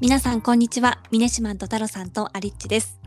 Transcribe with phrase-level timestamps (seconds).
[0.00, 1.02] 皆さんこんにちは。
[1.10, 2.98] ミネシマンと太郎さんとアリッチです。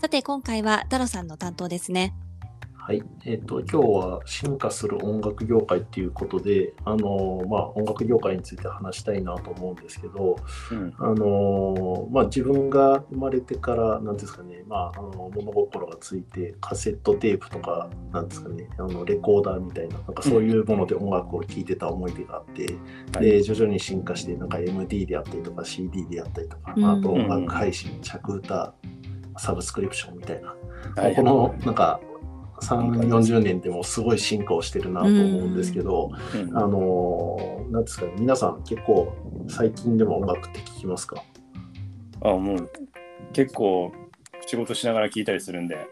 [0.00, 2.14] さて今回は太郎さんの担当ですね。
[2.90, 10.34] はい、えっ、と今日は進化する音楽業界っていうことで、あのまあ音楽業界について話したいなと思うんですけど、
[10.72, 10.92] うん。
[10.98, 22.74] あのまあ自分が生まれてからなんですかね、まああの物心がついてカセットテープとかなんですかね、あのレコーダーみたいななんかそういうもので音楽を聴いてた思い出があって、
[23.14, 23.24] はい。
[23.24, 26.84] で徐々に進化してなんか MD であったりとか CD であったりとか、うん。
[26.84, 28.74] あと音楽配信、着歌、
[29.38, 30.56] サブスクリプションみたいな。
[30.96, 32.00] はいこのなんか
[32.60, 36.56] 3、40年でもすごい進化をしてるなと思うんですけど、うん。
[36.56, 39.12] あのーなんですかね、皆さん結構
[39.48, 41.22] 最近でも音楽って聞きますか？
[42.22, 42.70] あもう
[43.32, 43.92] 結構
[44.46, 45.88] 仕事しながら聞いたりするんで、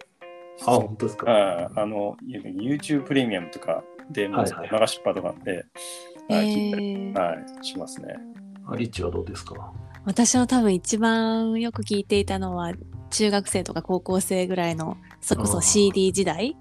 [0.67, 1.31] あ、本当ですか？
[1.31, 4.35] ああの YouTube プレミアムとかで、流
[4.87, 5.65] しっぱとかで、
[6.29, 8.15] えはい聞いたり、ー、はい、しますね。
[8.67, 9.73] あリッチはどうですか？
[10.09, 12.73] 私は多分一番よく聞いていたのは
[13.11, 16.57] 中学生とか高校生ぐらいのそれこそ CD 時代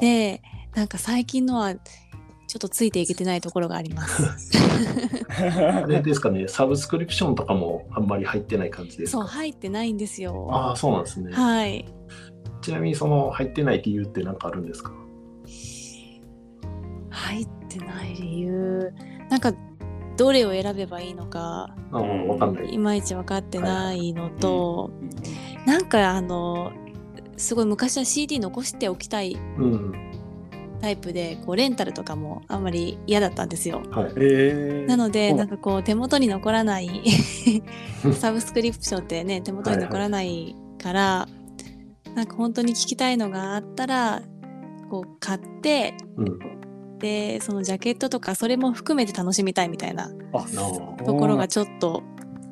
[0.00, 0.40] で
[0.74, 4.50] なんか最近のはちょっとついていけてないところがあります。
[5.28, 10.48] あれですかね、サブスクリプションとかもあんまり入ってない感じですそうか入ってないんですよ。
[10.50, 11.32] ああ、そうなんですね。
[11.34, 11.84] はい。
[12.62, 14.92] ちなみにその入ってない理由って何かあるんですか？
[17.10, 18.90] 入ってない理由
[19.28, 19.52] なんか
[20.16, 21.74] どれを選べばいいのか
[22.70, 22.74] い。
[22.74, 25.10] いまいち分かってないのと、うん
[25.66, 26.72] なんかあの
[27.36, 29.92] すごい昔は CD 残しておきたいうん。
[30.80, 33.82] タイプでこうレンタルとかもあんまり嫌だったんですよ。
[33.92, 34.12] はい。
[34.16, 36.90] えーなのでなんかこう手元に残らない
[38.18, 41.28] サブスクリプションってね手元に残らないから、
[42.16, 44.22] なんか本当に聞きたいのがあったら
[44.90, 46.38] こう買ってうん。
[47.02, 50.08] でそのジャケットとかそれも含めて楽しみたいみたいな
[51.04, 52.02] ところがちょっと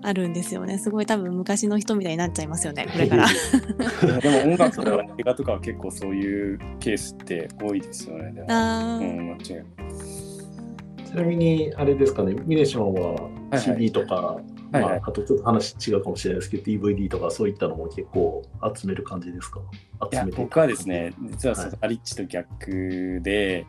[0.03, 0.77] あるんですよね。
[0.79, 3.27] すごい多分昔の人みたいになっちゃいますよねこれから。
[4.21, 8.33] でも音楽とか映画とかは結構そういうケースって多いですよね。
[8.33, 9.19] でもあー。
[9.19, 9.65] うん、間違いない。
[11.07, 12.95] ちなみに、あれですかね、ミネション
[13.51, 14.83] は CD とか、はいはい。
[14.83, 18.43] まあ、あとちょっと話違うかもしれないですけど、DVD とかそういったのも結構
[18.75, 19.61] 集める感じですか？
[20.13, 20.39] いや集めて。
[20.43, 21.71] 僕はですね実はそはい。
[21.73, 23.67] のアリッチと逆で、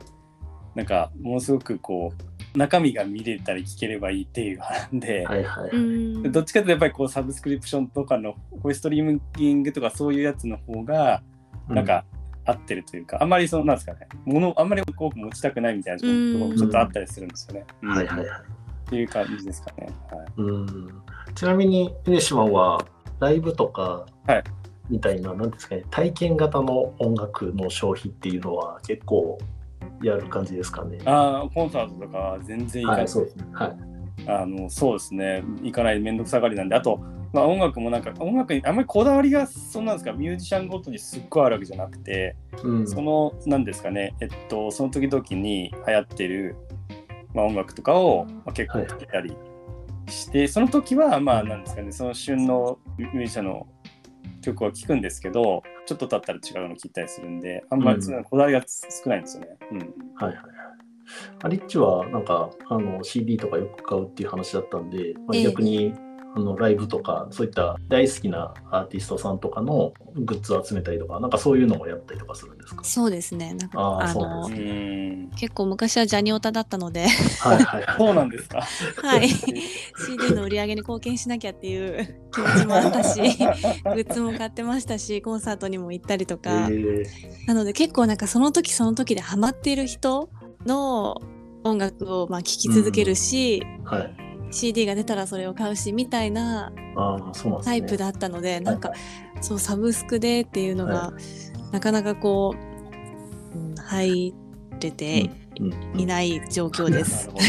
[0.76, 2.14] なんかものすごくこ
[2.56, 5.70] う中身が見れたり聞ければいいっていう派なんで、はいはい。
[5.72, 11.24] うんどっちかというとやっぱりこうサブスクリプションとかのこういうストリーミングとかそういうやつの方が
[11.70, 12.06] なんか
[12.46, 17.66] 合ってるというか、あんまりそのなんですかね物をあんまり多く持ちたくないみたいなところもちょっとあったりするんですよね。
[17.82, 18.28] うん、はいはいはい。
[18.28, 19.88] っていう感じですかね。
[20.10, 21.02] はいうん。
[21.34, 22.86] ちなみに、ミネシマンは
[23.20, 24.44] ライブとかはい
[24.90, 29.38] みたいな、なんですかね、体験型の音楽の消費っていうのは結構
[30.02, 31.00] やる感じですかね。
[31.06, 33.46] あーコンサートとかは全然行かなはいい、そうですね。
[33.54, 33.92] はい。
[34.28, 36.98] あのそうですね行かない面倒くさがりなんであと、
[37.34, 42.88] まあ、音楽もなんか音楽にあんまりこだわりがそんなんですかミュージシャンごとにすっごいあるわけじゃなくて、うん。
[42.88, 46.56] そのなんですかねえっとその時々に流行ってる、
[47.34, 49.36] まあ、音楽とかを、まあ、結構聴いたり
[50.08, 53.68] して、その時はまあなんですかねその旬のミュージシャンの
[54.42, 59.58] 曲は聴くんですけどちょっと経ったら違うの聴いたりするんであんまりそのこだわりが少ないんですよね。
[59.72, 59.90] うんはい
[60.26, 60.36] はいはい。
[61.44, 65.94] あリッチはなんかあの CD とかよく買うっていう話だったんで、まあ、ええ逆に、
[66.34, 72.84] あのライブとかそういった大好きなアーティストさんとかのグッズを集めたりとかなんかそういうのもやったりとかするんですか？
[72.86, 73.54] そうですね。
[73.54, 74.50] なんかあの
[75.36, 77.08] 結構昔はジャニオタだったので。
[77.08, 77.96] はいはいはい。
[77.98, 78.62] そうなんですか？
[79.02, 79.28] はい。
[80.08, 87.06] CD の売り上げに貢献しなきゃっていう 気持ちもあったしグッズも買ってましたしコンサートにも行ったりとか、えー。
[87.48, 90.30] なので結構なんかその時その時でハマっている人
[90.66, 91.18] の
[91.64, 94.16] 音楽をまあ聴き続けるし、はい。
[94.52, 96.72] CD が出たらそれを買うしみたいな。
[97.64, 98.96] タイプだったので、なんかは
[99.42, 101.14] そうサブスクでっていうのが、は
[101.72, 102.54] なかなかこ
[103.56, 104.34] う、うん、入
[104.82, 105.30] れて
[105.96, 107.30] いない状況です。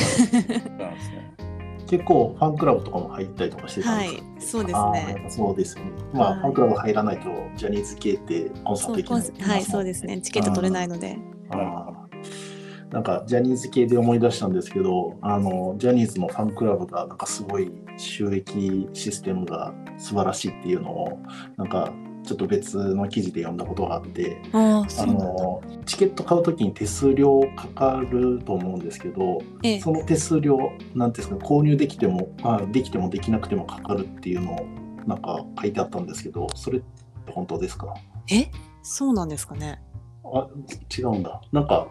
[1.89, 4.23] 結構ファンクラブとかも入ったりとかしてたんはですか？
[4.23, 5.27] い、そうですね。
[5.29, 5.91] そうですよね。
[6.15, 10.21] まあ、はいファンクラブ入らないとジャニーズ系ってコンサートできないはい、そうですね。
[10.21, 11.19] チケット取れないので。
[11.51, 12.52] あー
[12.93, 21.19] なんかジャニーズ系で思い出したんですけどあのジャニーズのファンクラブがなんかすごい収益システムが素晴らしいっていうのを
[21.57, 21.93] なんか
[22.23, 24.85] ちょっと別の記事で読んだことがあってあ。
[25.07, 30.59] のチケット買う時に手数料かかると思うんですけどええ、その手数料
[30.95, 34.67] なんですか購入できてもあできてもできなくてもかかるっていうのを
[35.07, 36.83] なんか書いてあったんですけどそれっ
[37.27, 37.95] て本当ですか？
[38.31, 38.51] え、
[38.83, 39.83] そうなんですかね。
[40.33, 40.49] ああ
[40.97, 41.41] 違うんだ。
[41.53, 41.89] なんか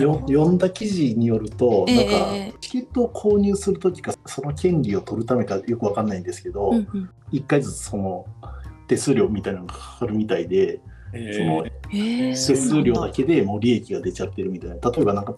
[0.00, 2.54] よ 読んだ記事によると、ええなんかええ。
[2.60, 7.10] チケットを購入するときか、その権利を取るためかよくわかんないんですけど、うんうん。
[7.30, 8.26] 一回ずつその
[8.88, 10.80] 手数料みたいなのがかかるみたいで、
[11.14, 14.76] えそのえー、手数料だけけでもう利益が出ちゃってるみたいな。
[14.90, 15.34] 例えばなんか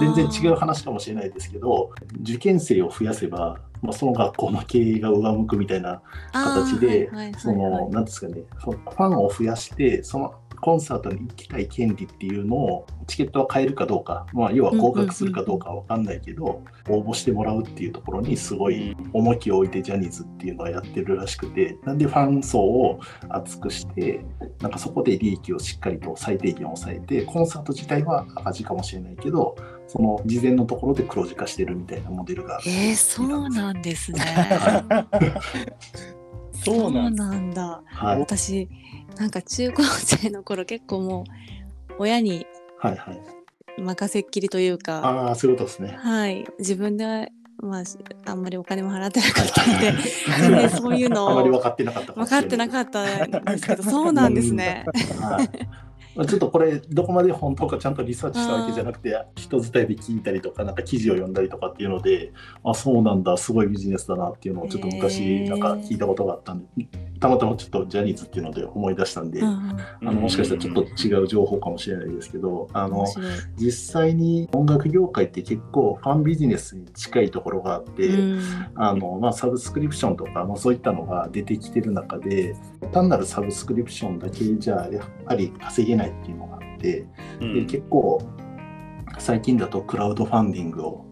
[0.00, 1.90] 全然違う話かもしれないですけど、
[2.20, 6.02] 受験生を増やせば、まあ、その学校の経営が上向くみたいな
[6.32, 10.34] 形でその、なんですかね、そのファンを増やして、その
[10.68, 23.00] コンサートに行きたい権利っていうのを、チケットは買えるかどうか、まあ、要は合格するかどうかは分かんないけど、応募してもらうっていうところにすごい重きを置いてジャニーズっていうのはやってるらしくて、なんでファン層を
[23.30, 24.22] 厚くして、
[24.60, 29.56] なんかそこで利益をしっかりと最低限抑えて、コンサート自体は赤字かもしれないけど、
[29.86, 32.60] その事前のところで黒字化してるみたいなモデルが。
[32.66, 34.20] えー、そうなんですね。
[36.64, 37.82] そうなんだ。
[37.86, 38.68] はい、私
[39.16, 41.24] なんか中高生の頃結構も
[41.90, 42.46] う親に
[42.78, 43.20] はい、はい。
[43.80, 45.96] 任せっきりというか、ああ、そういうことですね。
[46.00, 47.82] はい、自分でまあ
[48.26, 49.94] あんまりお金も払ってなかったので、
[50.40, 54.84] 全然そういうのを分かってなかったかも分かってなかったんですけど、そうなんですね。
[55.20, 55.87] はい
[56.18, 62.32] まあちょっとこれどこまで本当かちゃんとリサーチしたわけじゃなくて人伝いで聞いたりとかなんか記事を読んだりとかっていうので
[62.64, 66.88] あそうなんだすごいビジネスだなっていうのをちょっとへ昔ーなんか聞いたことがあったんで
[67.20, 73.06] たまたまちょっとジャニーズっていうので思い出したんで、うんあのもしかしたらちょっと違う情報かもしれないですけどあの。
[73.56, 78.06] 実際に音楽業界って結構ファンビジネスに近いところがあって。
[78.06, 78.42] うん
[78.74, 82.54] あのまあ、サブスクリプションとか、まあ、そういったのが出てきてる中で
[82.92, 87.06] 単なるサブスクリプションだけじゃやっぱり稼げないっていうのがあって、
[87.40, 87.54] うん。
[87.54, 88.22] で結構
[89.18, 91.04] 最近だとクラウドファンディングを、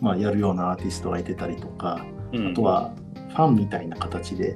[0.00, 2.94] まあ、やるようなアーティストがいてたりとかあとは
[3.30, 4.54] ファンみたいな形で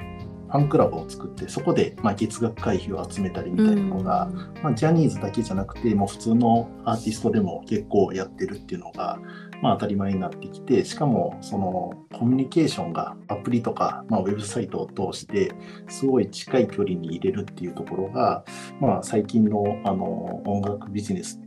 [0.48, 4.30] ファンクラブを作ってそこでまあ月額会費を集めたりみたいなのが、
[4.62, 9.18] まあ、ジャニーズだけじゃなくてもう普通のアーティストでも結構やってるっていうのが、
[9.64, 15.52] まあ、当たり前になってきてしかもそのコミュニケーションがアプリとか、まあ、ウェブサイトを通して
[15.88, 18.44] すごい近い距離に入れるっていうところが、
[18.78, 21.40] まあ、最近のあの音楽ビジネス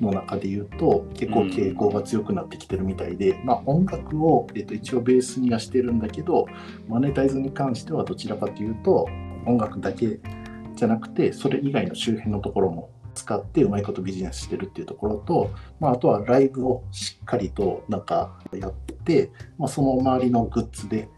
[0.00, 6.46] の中で言うと結構傾向が強くなってきてるみたいで、まあ、音楽を、えっと、一応ベースにはしてるんだけど
[6.88, 9.06] マネタイズに関してはどちらかというと
[9.46, 10.20] 音楽だけ
[10.74, 15.50] じゃなくてそれ以外の周辺のところも使ってうまいことビジネスしてるっていうところと、
[15.80, 21.08] まあ、あとはライブをしっかりとなんかやって、まあ、その周りのグッズで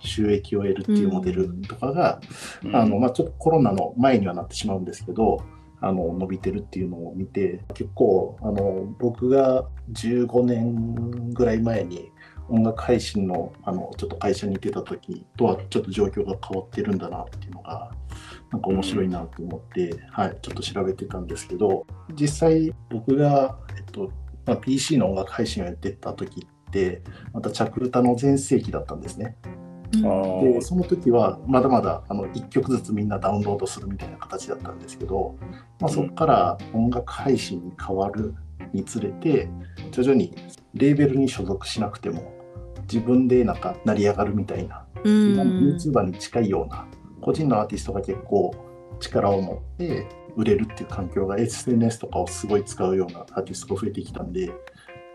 [0.00, 2.20] 収益を得るっていうモデルとかが、
[2.64, 2.76] うん。
[2.76, 5.42] あのまあ、ちょっとコロナの前にはなってしまうんですけど
[5.80, 12.10] あの伸びてるっていうのを見て結構あの僕が15年ぐらい前に
[12.48, 17.90] 音楽配信のあのちょっと会社に行ってた時とはちょっと状況が変わってるんだなっていうのが
[18.50, 24.10] なんか面白いなと思って、はい、ちょっと調べてたんですけど実際僕が、えっと
[24.46, 27.02] まあ、PC の音楽配信をやってた時って
[27.32, 29.36] またチャクルタの全盛期だったんですね。
[29.90, 35.34] でその時はまだまだあの1曲ずつみんなダウンロードするみたいな形だったんですけど、
[35.80, 38.34] まあ、そこから音楽配信に変わる
[38.74, 39.48] につれて
[39.90, 40.34] 徐々に
[40.74, 42.37] レーベルに所属しなくても
[42.90, 45.32] 自分でなんか成り上がるみたいな、うん。
[45.34, 46.86] 今の YouTuber に近いような
[47.20, 48.54] 個人のアーティストが結構
[49.00, 50.06] 力を持って
[50.36, 54.50] 売れるっていう環境が SNS とかをすごい使うようなアーティストが増えてきたんで、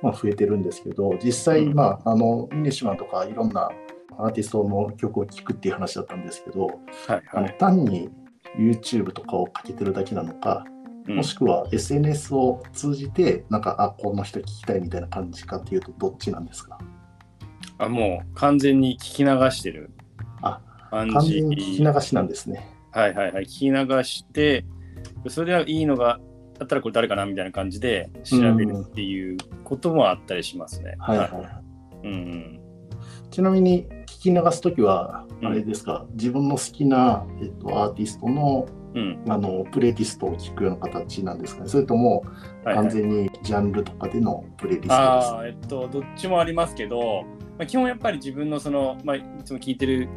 [0.02, 1.74] まあ、増えてるんですけど実際、うん。
[1.74, 3.70] まあ、あのミネシマンとかいろんな
[4.18, 7.58] アーティストの曲を聴くっていう話だったんですけど、はいあのはい。
[7.58, 8.10] 単に
[8.58, 10.66] YouTube とかをかけてるだけなのか、
[11.08, 11.16] うん。
[11.16, 16.78] もしくは SNS を通じてなんかあこの人聞きたいみたいな感じかっていうとどっちなんですか？
[17.86, 19.92] あもう完全に聞き流してる
[20.42, 20.60] あ
[20.92, 21.34] 感完じ。
[21.34, 22.68] 全に聞き流しなんですね。
[22.92, 23.46] はいはいはい。
[23.46, 24.66] 聞き流して、
[25.28, 26.20] それでいいのが
[26.60, 30.96] あったらこれ誰かなみたいな感じで調べるっていうこともあったりしますね。
[31.00, 32.60] はいはいはいうん
[33.32, 39.24] ちなみに聞き流すときは、うんあれですか、自分の好きな、えっと、アーティストのうん。
[39.28, 47.24] あのプレイリストを聞くような形なんですかね、それともはいはい完全にジャンルとかでのプレイリストですああ、えっと、どっちもありますけど、
[47.58, 50.10] まあ、基本やっぱり自分のその、まあ、いつも聴いてる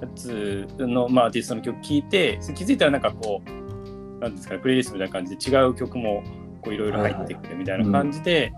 [0.00, 6.22] やつの、まあ、アーティストの曲聴いて、気づいたらなんかこう、なんですかね、プレイリストみたいな感じで違う曲も
[6.62, 8.52] こういろいろ入ってくるみたいな感じで、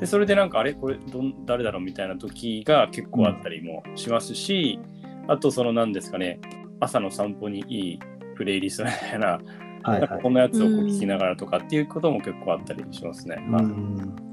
[0.00, 0.74] で、それでなんか、あれ？
[0.74, 4.78] これどん誰だろうみたいな時が結構あったりもしますし、
[5.26, 6.40] あとそのなんですかね、
[6.78, 7.98] 朝の散歩にいい
[8.36, 9.44] プレイリストみたいな、はい
[9.82, 10.00] はい。
[10.00, 10.30] なんかこ。
[10.30, 13.36] のやつをこう聞きながらとかっていうことも結構あったりしますね。
[13.36, 13.64] はいうんう
[14.02, 14.27] ん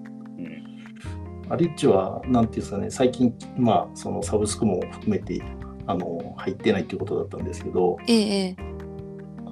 [1.50, 5.42] アリッチは、なんていうんですかね、最近、まあ、そのサブスクも含めて
[5.88, 8.56] あの入ってないっていうことだったんですけど、ええええ。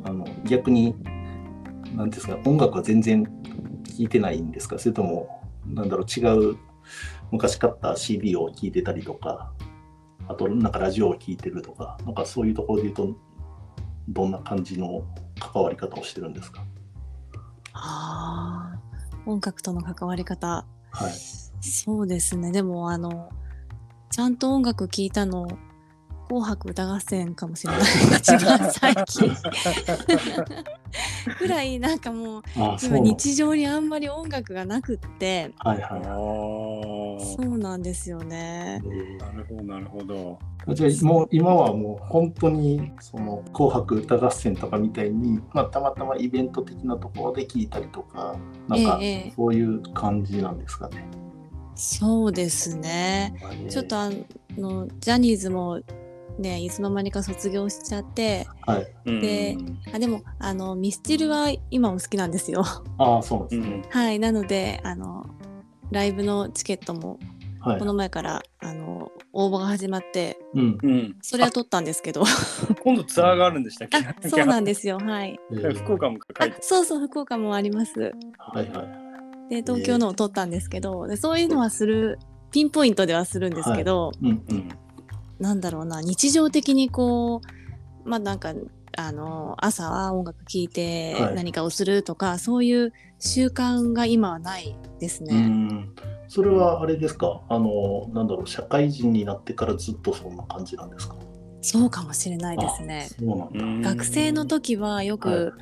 [0.03, 0.95] あの逆に
[1.95, 3.31] なんですか、音楽は全然聴
[3.99, 4.79] いてないんですか？
[4.79, 6.57] それとも、なんだろう、違う、
[7.31, 9.53] 昔買った CD を聴いてたりとか、
[10.27, 13.15] あと、なんかラジオを聴いてるとか、なんかそういうところで言うと、
[14.09, 15.03] どんな感じの
[15.39, 16.63] 関わり方をしてるんですか？
[17.73, 20.65] あー音楽との関わり方。
[20.93, 21.13] はい。
[21.61, 22.51] そうですね。
[22.51, 23.29] でも、あの、
[24.11, 25.47] ちゃんと音楽聴いたの、
[26.27, 27.81] 紅白歌合戦かもしれない。
[28.19, 29.29] 一番最近。
[31.39, 38.81] ぐらい、なんかもう、あそう今日常にあんまり音楽がなくって、はいはあーそうなんですよね。
[38.83, 39.17] い。
[39.17, 40.39] なるほどなるほど。
[40.69, 51.05] じゃあもう今はもう本当にその「紅白歌合戦」とかみたいに、まあ、たまたまイベント的なところで聞いたりとかなんかええええそういう感じなんですかね。
[51.75, 53.33] そうですね。
[53.69, 54.09] ちょっとあ
[54.57, 55.81] の、ジャニーズも
[56.37, 59.21] ね、いつの間にか卒業しちゃって、はい。
[59.21, 59.57] で
[59.93, 62.63] あでもあのミスチルは今も好きなんですよ。
[62.97, 63.81] ああそうなんですね。
[63.83, 65.25] うんはいなのであの
[65.91, 67.19] ライブのチケットも
[67.63, 67.79] はい。
[67.79, 67.85] こ。
[67.85, 70.77] の前から、あの応募が始まってうん。
[70.83, 72.23] うん、それは取ったんですけど。
[72.83, 73.97] 今度ツアーがあるんでしたっけ？
[73.97, 74.97] あそうなんですよ。
[74.97, 75.39] はい。
[75.51, 76.55] えー福岡も書いて。
[76.57, 77.99] あそうそう福岡もあります。
[78.37, 78.83] はいは
[79.49, 79.49] い。
[79.49, 82.17] で東京のを取ったんですけどでそういうのはする
[82.51, 84.41] ピンポイントではするんですけど、うんう。
[84.49, 84.57] うん。
[84.57, 84.69] ん
[85.39, 87.41] なんだろうな日常的にこ
[88.05, 88.53] うまあなんか
[88.95, 91.35] あの朝は音楽聴いてはい。
[91.35, 95.87] 何かをするとか、そういう習慣が今はないですうね。
[96.33, 97.41] んそれはあれですか？
[97.49, 101.15] あのなんだろう社会人になってからずっとそんな感じなんですか？
[101.61, 103.07] そうかもしれないですね。
[103.11, 103.89] あそうなんだ。
[103.91, 105.53] 学生の時はよく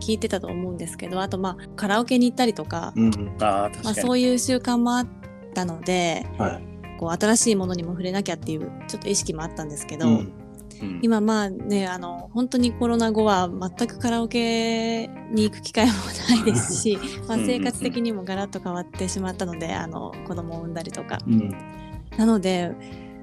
[0.00, 3.36] 聞いてたと思うんですけど、あとまあカラオケに行ったりとか、うん。
[3.40, 3.94] ああ、まあ、確かに。
[3.96, 5.08] そういう習慣もあっ
[5.54, 6.98] たのではい。
[6.98, 10.32] こう新しいものにも触れなきゃっていうちょっと意識もあったんですけど、うん
[10.82, 11.00] うん。
[11.02, 15.92] 今まあねあの本当にコロナ後は全くカラオケに行く機会も
[16.36, 17.58] ないですし まあうんうんうん。
[17.58, 21.18] 生活的にもガラッと変わってしまったのであの子供を産んだりとか。
[21.26, 21.50] うん。
[22.16, 22.72] なので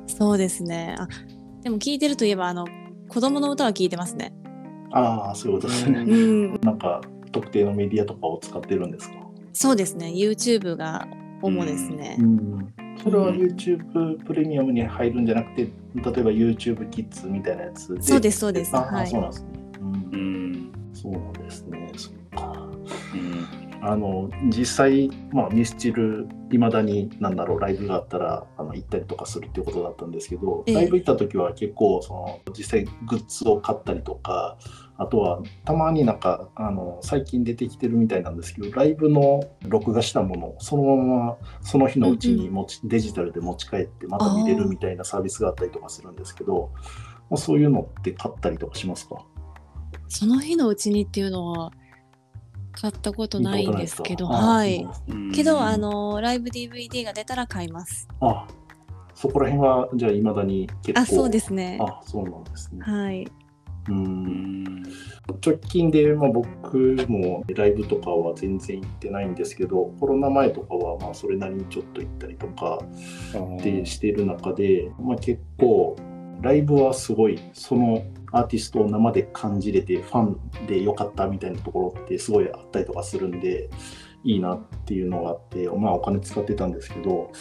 [0.08, 0.96] そうですね。
[1.00, 1.08] あ
[1.63, 2.65] でも聞いてるといえばあの
[3.08, 4.34] 子供の歌は聞いてますね。
[4.91, 6.00] ああそういうことですね。
[6.00, 9.15] うん、 なんか特定のメディアとかを使ってるんですか？
[9.53, 10.08] そうですね。
[10.08, 11.08] YouTube が
[11.41, 12.17] 主ですね。
[12.20, 12.74] うん。
[13.03, 18.01] それは YouTube プレミアムに入るんじゃなくて、例えば YouTube キッズみたいなやつで。
[18.01, 19.50] そうですそうですあ、はいそうなんですね。
[19.79, 20.71] うんうん。
[20.93, 21.91] そうなんですね。
[21.95, 22.51] そっか。
[23.13, 23.62] うん。
[23.83, 34.57] あの実際、まあ、ミスチルいまだに何だろうライブがあったらあの行ったりとかするっていうことだったんですけど、ええライブ行った時は結構その実際グッズを買ったりとか
[35.01, 46.72] あとはたまになんかあの最近出てきてるみたいなんですけどライブの録画したものをそのままその日のうちに持ち、デジタルで持ち帰ってまた見れるみたいなサービスがあったりとかするんですけど、
[47.31, 49.25] まあ、そういうのって買ったりとかしますか？
[50.08, 51.72] その日のうちにっていうのは
[52.74, 54.88] 買ったことないんですけどはい
[55.34, 58.08] けどあ、のライブ DVD が出たら買います。
[58.20, 58.46] あ
[59.15, 61.79] そこら辺はじゃあいまだに結構あそうですね。
[61.81, 62.81] あそうなんですね。
[62.84, 63.27] はい。
[63.89, 64.83] ううんん。
[65.43, 72.79] 直近で、まあ、僕もライブとかは全然行ってないんですけどコロナ前とかはまあそれなりにちょっと行ったりとか
[73.63, 75.95] でしている中で、まあ、結構
[76.41, 83.69] ライブはすごいそのアーティストを生で感じれてファンでよかったみたいなところってすごいあったりとかするんで
[84.23, 87.31] いいなっていうのがあって、まあ、お金使ってたんですけど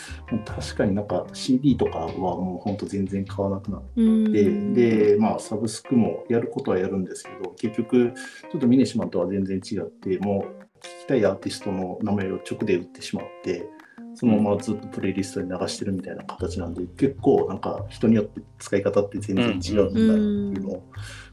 [0.46, 4.00] 確かになんか CD とかはもうほんと全然買わなくなって。
[4.00, 8.12] うんで、で、まあ、サブスクもやることはやるんですけど、結局、
[8.50, 13.68] ちょっとミネシマンとは全然違って、もう、聞きたいアーティストの名前を直で打ってしまって、
[14.14, 20.16] そのままずっとプレイリストに流してるみたいな形なんで、結構、なんか、人によって使い方って全然違うんだなっ
[20.54, 20.84] ていうのを、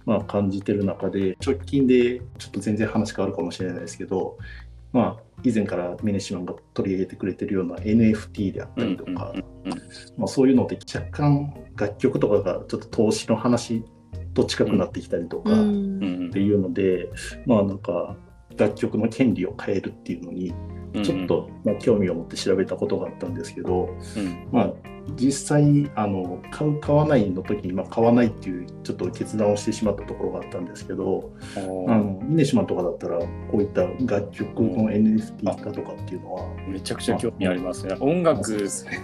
[0.06, 4.38] まあ、感じてる中で、直近で、ちょっと全然話変わるかもしれないですけど、
[4.98, 9.32] まあ、以前からミネシマンが取り上げてくれてるような NFT であったりとか、
[10.18, 13.86] まあ、そういうのって若干楽曲とかがちょっと投資の話
[14.34, 17.12] と近くなってきたりとかっうんうんていうので、
[17.46, 18.16] まあなんか
[18.58, 24.48] 楽曲の権利を変えるっていうのにうんちょっとまあ興味を持って調べたことがあったんですけど、うん。
[24.52, 24.74] まあ
[25.16, 37.96] 実際あの買う買わないの時にまあ買わないっていうちょっと決断をしてしまったところがあったんですけど、あのミネシマンとかだったらこういった楽曲の NFT 化とかっていうのは、めちゃくちゃ興味ありますね。
[38.00, 38.42] 音楽、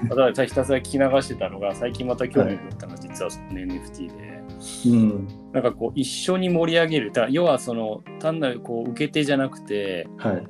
[0.10, 4.44] ただひたすら聞き流してたのが、最近また興味を持ったのが実はその NFT で、
[4.88, 5.28] うん。
[5.54, 10.44] なんかこう一緒に盛り上げる、だ要はその単なるこう受け手じゃなくて、はい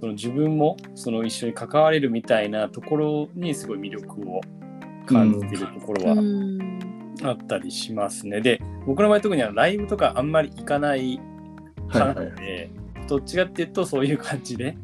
[0.00, 4.40] その自分もその一緒に関われるみたいなところにすごい魅力を
[5.06, 6.78] 感じてるところはうん
[7.22, 8.40] あったりしますね。
[8.40, 11.20] で、僕の場合特にあのライブとかあんまり行かないはい
[11.94, 12.70] 派なはいので、
[13.08, 14.76] どっちかっていうとそういう感じで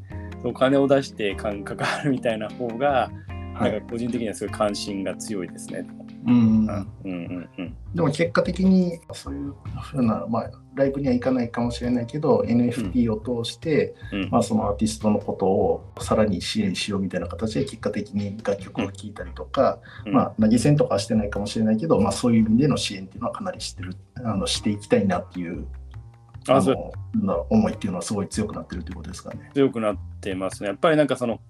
[0.45, 3.11] お金を出して関関わるみたいな方が、
[3.55, 5.85] はいなんか個人的にはすごい関心が強いですね。
[6.27, 6.35] うん。
[6.35, 7.77] うんうんうん。
[7.95, 14.31] でも結果的にそういうふうな、まあ、ライブには行かないかもしれないけど、NFT を通して、うん。
[14.31, 20.13] まあ、そのアーティストのことをさらに支援しようみたいな形で結果的に楽曲を聴いたりとか、うん。
[20.13, 25.67] まあ、投げ銭とかはしてないかもしれないけど、まあ、そういう意味での支援っていうのはかなりしてるあのしていきたいなっていう
[26.49, 26.61] あ
[27.15, 29.51] の思いっていうのはすごい強くなってるということですかね。
[29.55, 30.69] 強くなってますね。
[30.69, 31.41] やっぱりなんかその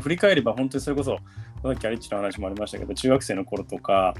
[0.00, 1.18] 振り返れば本当にそれこそ
[1.62, 4.14] さっきアリッチの話もありましたけど中学生の頃とか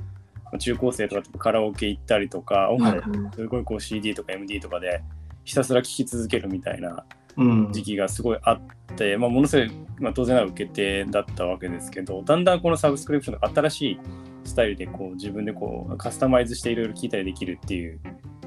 [0.58, 5.02] 中高生とかとカラオケ行ったりとか音楽うんすごいこう CD とか MD とかで
[5.44, 7.04] ひたすら聴き続けるみたいな
[7.38, 7.72] うん。
[7.72, 8.60] 時期がすごいあっ
[8.96, 14.00] て、まあ、ものすごい、まあ、当然な受け手だったわけですけどだんだんこのサブスクリプションの新しい
[14.44, 18.00] スタイルでこう自分でこうカスタマイズしていろいろ聞いたりできるっていう、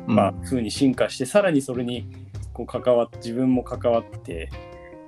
[0.05, 2.07] まあ、風に進化してさらにそれに
[2.53, 4.49] こう関わ自分も関わって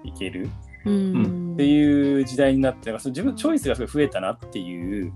[0.03, 0.49] いける。
[0.85, 5.13] うんっていう時代になってなんかその自分チョイスがすごい増えたなっていう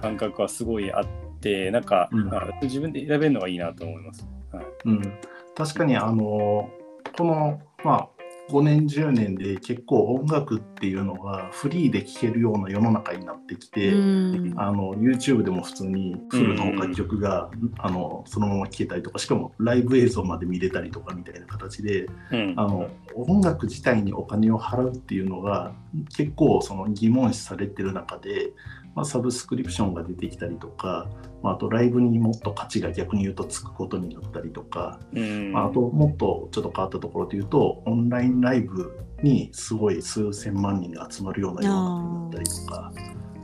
[0.00, 1.06] 感覚はすごいあっ
[1.40, 2.24] てなんか、うん。
[2.26, 4.26] まあ自分で選べるのがいいなと思います。
[4.52, 4.64] はい。
[4.86, 5.18] うん、
[5.54, 6.70] 確かにあの
[7.16, 8.08] この、まあ、
[8.48, 14.54] 5年10年で結構音楽っていうのがフリーで聴けるような世の中になってきて、うん。
[14.56, 22.54] あの YouTube でも普通にフルの楽曲が、あのそのまま聴けたりとかしかもライブ映像まで見れたりとかみたいな形でうん。
[22.56, 25.72] あの音楽自体にお金を払うっていうのが
[26.16, 28.52] 結構その疑問視されてる中で、
[28.96, 31.06] まあ、サブスクリプションが出てきたりとか、
[31.42, 35.52] まあ、あとライブにもっと価値が逆に言うとつくことになったりとか、うん。
[35.52, 42.92] まあ、あともっとちょっと変わったところで言うとオンラインライブにすごい数千万人が集まるような世の中になったりとか。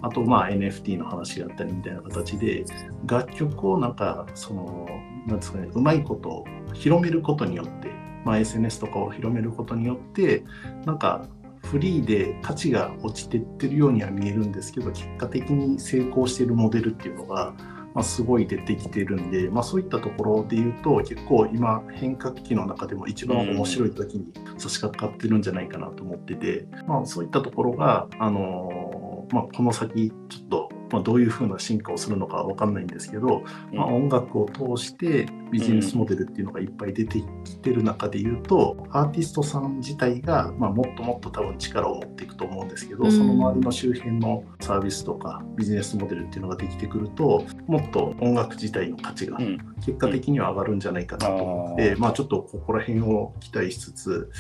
[0.04, 2.64] あとまあ NFT の話があったりみたいな形で
[3.06, 4.88] 楽曲をなんかその
[5.28, 6.44] なんですかねうまいことを
[6.74, 7.88] 広めることによって、
[8.24, 10.42] まあ、SNS とかを広めることによって
[10.84, 11.28] なんか
[11.64, 17.54] フリーで価値が落ちてってるようには見えるんですけど結果的に成功してるモデルっていうのが、
[17.94, 43.12] まあ、すごい出てきてるんで、まあ、そういったところで言うと結構今変革期の中でも一番面白い時に差し掛かってるんじゃないかなと思ってて、まあ、そういったところが、あのまあ、この先ちょっと、まあ、どういうふうな進化をするのかわかんないんですけど、まあ、音楽を通してビジネスモデルっていうのがいっぱい出てきてる中で言うと、アーティストさん自体が、まあ、もっともっと多分力を持っていくと思うんですけど、うん。
[43.12, 49.58] その周りの周辺のサービスとかビジネスモデルっていうのができてくるともっと音楽自体の価値がうん。
[49.84, 52.00] 結果的には上がるんじゃないかなと思って、うん。
[52.00, 54.30] まあ、ちょっとここら辺を期待しつつ。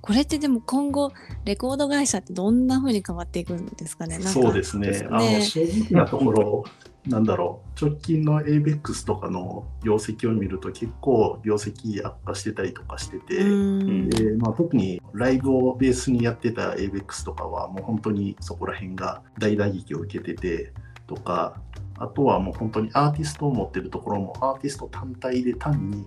[0.00, 1.12] これってでも今後
[1.44, 4.18] レコード会社ってどんな風に変わっていくんですかね？
[4.20, 5.06] そうですね。
[5.10, 6.64] あの正直なところ
[7.06, 14.10] なんだろう直近の ABEX とかの業績を見ると結構業績悪化してたりとかしてて、うん。
[14.10, 20.72] でまあ、特にライブをベースにやってた ABEX とかはもう本当にそこら辺が大打撃を受けてて
[21.06, 21.60] とか
[21.98, 26.06] あとはもう本当にアーティストを持ってるところもアーティスト単体で単に、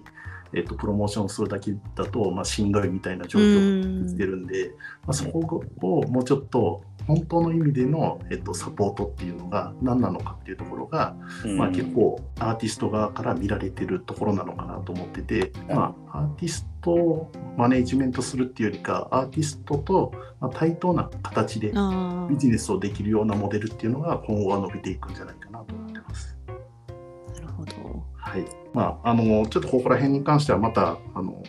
[0.54, 4.72] えっとプロモーションするだけだと、まあ、しんどいみたいな状況が出てるんで、
[5.06, 11.58] まあ、そこをもうちょっと本当の意味での、えっと、サポートっていうのが何なのかっていうところが、うん。
[11.58, 26.38] まあ、結構アーティスト側から見られてるところなのかなと思ってて、まあ、アーティストをマネジメントするっていうよりかアーティストとまあ対等な形であビジネスをできるようなモデルっていうのが今後は伸びていくんじゃないかなと思ってます。
[28.32, 28.46] はい。
[28.74, 31.44] まあ、あのちょっとここら辺に関してはまたあの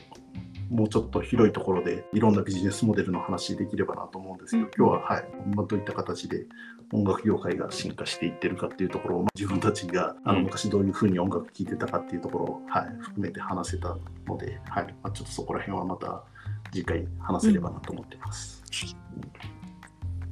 [0.69, 5.25] もうちょっと広いところでいろんなビジネスモデルの話できればなと思うんですけど、うん今日は、はい。
[5.55, 6.45] まあ、どういった形で
[6.93, 10.45] 音楽業界が進化していってるかっていうところを、まあ自分たちがあのうん。
[10.47, 14.87] 昔どういうふうに音楽聴いてたかっていうところを、はい、含めて話せたので、はい。
[15.05, 16.25] まあ、ちょっとそこら辺はまた
[16.73, 18.65] 次回話せればなと思っています。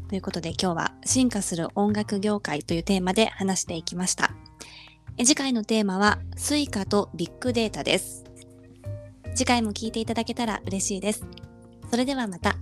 [0.08, 4.49] ということで今日は進化する音楽業界というテーマで話していきました。
[5.22, 8.24] 次回のテーマは Suica とビッグデータです。
[9.34, 11.26] 次回も聞いていただけたら嬉しいです。
[11.90, 12.56] それではまた。